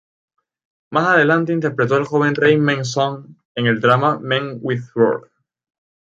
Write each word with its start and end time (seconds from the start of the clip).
Más 0.89 1.07
adelante, 1.09 1.53
interpretó 1.53 1.93
al 1.93 2.05
joven 2.07 2.33
rey 2.33 2.57
Meng 2.57 2.83
Zhang 2.85 3.37
en 3.53 3.67
el 3.67 3.79
drama 3.79 4.17
"Men 4.19 4.57
with 4.59 4.81
Sword". 4.91 5.29